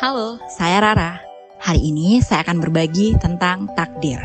Halo, 0.00 0.40
saya 0.48 0.80
Rara. 0.80 1.20
Hari 1.60 1.92
ini 1.92 2.24
saya 2.24 2.40
akan 2.40 2.64
berbagi 2.64 3.20
tentang 3.20 3.68
takdir. 3.76 4.16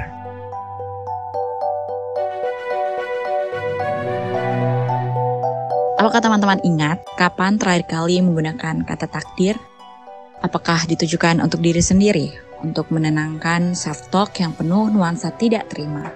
Apakah 5.99 6.23
teman-teman 6.23 6.63
ingat 6.63 7.03
kapan 7.19 7.59
terakhir 7.59 7.91
kali 7.91 8.23
menggunakan 8.23 8.87
kata 8.87 9.11
takdir? 9.11 9.59
Apakah 10.39 10.87
ditujukan 10.87 11.43
untuk 11.43 11.59
diri 11.59 11.83
sendiri, 11.83 12.31
untuk 12.63 12.87
menenangkan 12.87 13.75
self-talk 13.75 14.31
yang 14.39 14.55
penuh 14.55 14.87
nuansa 14.87 15.35
tidak 15.35 15.67
terima? 15.67 16.07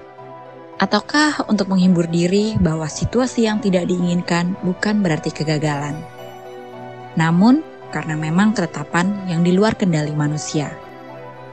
Ataukah 0.80 1.52
untuk 1.52 1.68
menghibur 1.68 2.08
diri 2.08 2.56
bahwa 2.64 2.88
situasi 2.88 3.44
yang 3.44 3.60
tidak 3.60 3.92
diinginkan 3.92 4.56
bukan 4.64 5.04
berarti 5.04 5.36
kegagalan? 5.36 6.00
Namun, 7.20 7.60
karena 7.90 8.18
memang 8.18 8.54
ketetapan 8.54 9.30
yang 9.30 9.42
di 9.42 9.54
luar 9.54 9.74
kendali 9.78 10.14
manusia, 10.14 10.74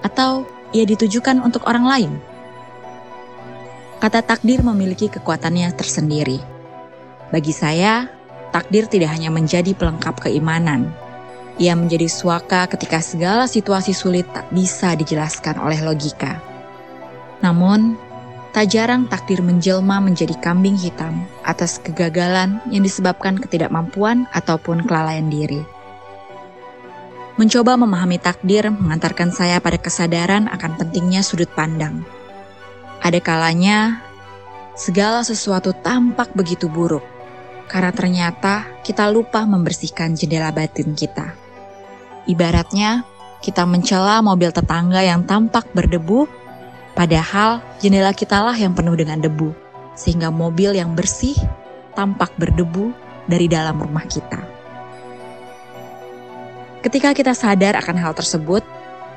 atau 0.04 0.44
ia 0.70 0.84
ditujukan 0.84 1.40
untuk 1.40 1.64
orang 1.64 1.84
lain. 1.86 2.12
Kata 3.96 4.20
takdir 4.20 4.60
memiliki 4.60 5.08
kekuatannya 5.08 5.72
tersendiri. 5.72 6.38
Bagi 7.32 7.50
saya, 7.50 8.06
takdir 8.52 8.84
tidak 8.86 9.16
hanya 9.16 9.32
menjadi 9.32 9.72
pelengkap 9.72 10.20
keimanan. 10.28 10.92
Ia 11.56 11.72
menjadi 11.72 12.04
suaka 12.04 12.68
ketika 12.68 13.00
segala 13.00 13.48
situasi 13.48 13.96
sulit 13.96 14.28
tak 14.36 14.44
bisa 14.52 14.92
dijelaskan 14.92 15.56
oleh 15.56 15.80
logika. 15.80 16.36
Namun, 17.40 17.96
tak 18.52 18.72
jarang 18.72 19.08
takdir 19.08 19.40
menjelma 19.44 20.00
menjadi 20.00 20.32
kambing 20.40 20.76
hitam 20.76 21.24
atas 21.44 21.76
kegagalan 21.80 22.60
yang 22.72 22.84
disebabkan 22.84 23.36
ketidakmampuan 23.36 24.28
ataupun 24.32 24.84
kelalaian 24.84 25.28
diri. 25.28 25.75
Mencoba 27.36 27.76
memahami 27.76 28.16
takdir 28.16 28.72
mengantarkan 28.72 29.28
saya 29.28 29.60
pada 29.60 29.76
kesadaran 29.76 30.48
akan 30.48 30.80
pentingnya 30.80 31.20
sudut 31.20 31.52
pandang. 31.52 32.00
Ada 33.04 33.20
kalanya, 33.20 34.00
segala 34.72 35.20
sesuatu 35.20 35.76
tampak 35.76 36.32
begitu 36.32 36.64
buruk, 36.64 37.04
karena 37.68 37.92
ternyata 37.92 38.64
kita 38.80 39.12
lupa 39.12 39.44
membersihkan 39.44 40.16
jendela 40.16 40.48
batin 40.48 40.96
kita. 40.96 41.36
Ibaratnya, 42.24 43.04
kita 43.44 43.62
mencela 43.68 44.24
mobil 44.24 44.48
tetangga 44.48 45.04
yang 45.04 45.22
tampak 45.28 45.68
berdebu, 45.76 46.24
padahal 46.96 47.60
jendela 47.84 48.16
kitalah 48.16 48.56
yang 48.56 48.72
penuh 48.72 48.96
dengan 48.98 49.20
debu, 49.20 49.52
sehingga 49.92 50.32
mobil 50.32 50.72
yang 50.72 50.98
bersih 50.98 51.38
tampak 51.92 52.32
berdebu 52.40 52.96
dari 53.30 53.46
dalam 53.46 53.78
rumah 53.78 54.02
kita. 54.02 54.25
Ketika 56.86 57.18
kita 57.18 57.34
sadar 57.34 57.74
akan 57.82 57.98
hal 57.98 58.14
tersebut 58.14 58.62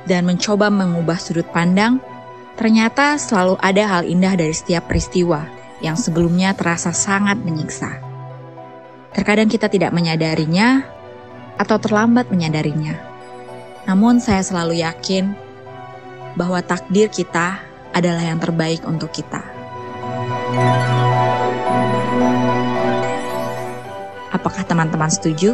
dan 0.09 0.25
mencoba 0.25 0.73
mengubah 0.73 1.21
sudut 1.21 1.45
pandang, 1.53 2.01
ternyata 2.57 3.13
selalu 3.21 3.61
ada 3.61 3.85
hal 3.85 4.09
indah 4.09 4.33
dari 4.33 4.57
setiap 4.57 4.89
peristiwa 4.89 5.45
yang 5.77 5.93
sebelumnya 5.93 6.57
terasa 6.57 6.89
sangat 6.89 7.37
menyiksa. 7.45 7.93
Terkadang 9.13 9.53
kita 9.53 9.69
tidak 9.69 9.93
menyadarinya 9.93 10.81
atau 11.61 11.77
terlambat 11.77 12.33
menyadarinya. 12.33 12.97
Namun 13.85 14.17
saya 14.17 14.41
selalu 14.41 14.81
yakin 14.81 15.29
bahwa 16.33 16.65
takdir 16.65 17.05
kita 17.05 17.61
adalah 17.93 18.25
yang 18.25 18.41
terbaik 18.41 18.81
untuk 18.81 19.13
kita. 19.13 19.45
Apakah 24.33 24.65
teman-teman 24.65 25.13
setuju? 25.13 25.53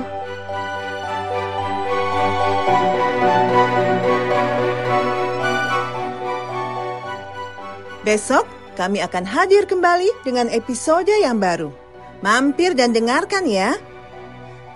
Besok 8.05 8.45
kami 8.77 9.01
akan 9.01 9.25
hadir 9.25 9.65
kembali 9.65 10.05
dengan 10.21 10.45
episode 10.53 11.09
yang 11.09 11.41
baru. 11.41 11.73
Mampir 12.21 12.77
dan 12.77 12.93
dengarkan 12.93 13.49
ya. 13.49 13.73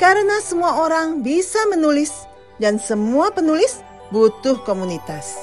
Karena 0.01 0.41
semua 0.41 0.81
orang 0.81 1.21
bisa 1.21 1.61
menulis 1.69 2.25
dan 2.57 2.81
semua 2.81 3.29
penulis 3.29 3.85
butuh 4.09 4.57
komunitas. 4.65 5.37